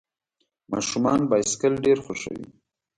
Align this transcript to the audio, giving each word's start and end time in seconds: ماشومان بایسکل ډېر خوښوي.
ماشومان 0.71 1.19
بایسکل 1.31 1.73
ډېر 1.85 1.97
خوښوي. 2.05 2.45